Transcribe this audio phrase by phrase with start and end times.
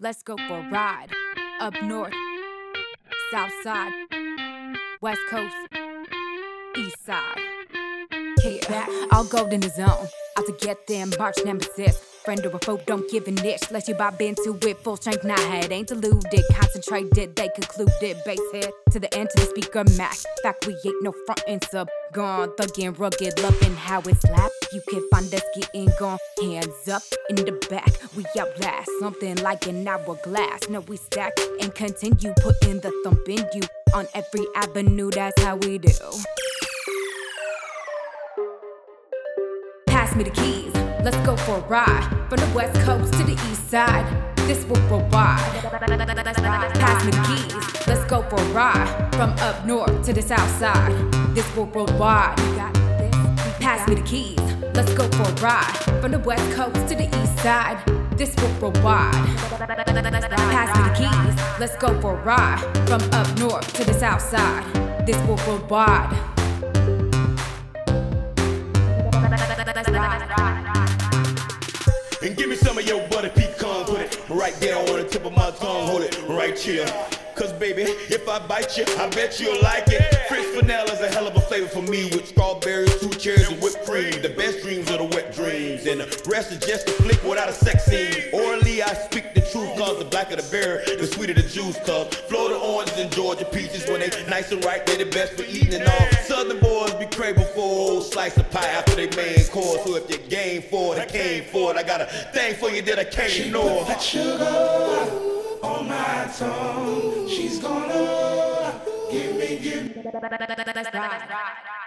[0.00, 1.08] Let's go for a ride.
[1.58, 2.12] Up north,
[3.32, 3.92] south side,
[5.00, 5.56] west coast,
[6.76, 7.40] east side.
[8.40, 10.06] Kick back, all gold in the zone.
[10.38, 12.17] Out to get them march nemesis.
[12.28, 13.70] Friend or a foe, don't give an itch.
[13.70, 16.44] Let you bob into it, full strength, not head ain't deluded.
[16.52, 18.18] Concentrated, they concluded.
[18.26, 20.26] Bass head to the end to the speaker max.
[20.42, 21.88] Fact, we ain't no front and sub.
[22.12, 24.50] Gone, thuggin', rugged, loving how it slap.
[24.74, 26.18] You can find us getting gone.
[26.42, 28.90] Hands up in the back, we outlast.
[29.00, 30.68] Something like an hourglass.
[30.68, 33.62] No, we stack and continue putting the thump in you.
[33.94, 35.88] On every avenue, that's how we do.
[39.86, 40.74] Pass me the keys,
[41.10, 42.04] let's go for a ride.
[42.28, 44.06] From the west coast to the east side,
[44.46, 45.40] this will provide.
[46.74, 49.14] Pass me the keys, let's go for a ride.
[49.14, 50.92] From up north to the south side,
[51.34, 52.36] this will worldwide.
[53.58, 54.38] Pass me the keys,
[54.74, 55.76] let's go for a ride.
[56.02, 57.78] From the west coast to the east side,
[58.18, 59.14] this will worldwide.
[60.54, 62.60] Pass me the keys, let's go for a ride.
[62.86, 65.16] From up north to the south side, this
[72.20, 75.24] And give me some of your butter pecan, put it right there on the tip
[75.24, 76.84] of my tongue, hold it right here.
[77.36, 80.02] Cause baby, if I bite you, I bet you'll like it.
[80.26, 82.34] French vanilla is a hell of a flavor for me with
[83.88, 84.20] cream.
[84.20, 87.48] The best dreams are the wet dreams, and the rest is just a flick without
[87.48, 88.28] a sex scene.
[88.32, 91.78] Orally, I speak the truth, cause the blacker the berry, the sweeter the juice.
[91.86, 95.44] Cause Florida oranges and Georgia peaches, when they nice and ripe, they're the best for
[95.44, 96.08] eating and all.
[96.24, 99.82] Southern boys be craving for a old slice of pie after they main course.
[99.84, 101.76] So if you're game for it, I came for it.
[101.76, 103.78] I got a thing for you that I can't She ignore.
[103.80, 104.44] put that sugar
[105.62, 107.26] on my tongue.
[107.28, 110.02] She's gonna give me, give me.
[110.12, 111.77] Ride.